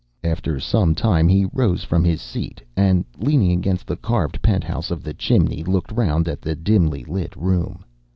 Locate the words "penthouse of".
4.41-5.03